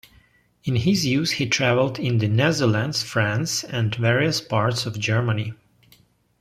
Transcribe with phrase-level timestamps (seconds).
[0.63, 5.53] In his youth he travelled in the Netherlands, France and various parts of Germany.